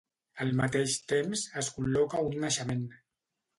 Al 0.45 0.53
mateix 0.59 0.95
temps, 1.11 1.45
es 1.63 1.71
col·loca 1.77 2.25
un 2.33 2.43
naixement. 2.47 2.85